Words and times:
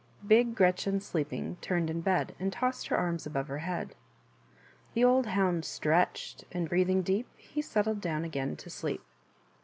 % 0.17 0.27
Bi>Cre^cj&ff/t^sleeping, 0.27 1.61
Turned 1.61 1.87
m 1.87 1.99
bed. 2.01 2.33
And 2.39 2.51
tossed 2.51 2.87
her 2.87 2.97
arms 2.97 3.27
Above 3.27 3.49
her 3.49 3.59
he 3.59 3.69
ad. 3.71 3.89
3 3.93 3.95
The 4.95 5.03
old 5.03 5.27
Hound 5.27 5.63
stretched, 5.63 6.43
Andjbreathing 6.49 7.03
deep, 7.03 7.27
He 7.37 7.61
settled 7.61 8.01
down 8.01 8.23
Again 8.25 8.55
to 8.55 8.69
sleep. 8.71 9.03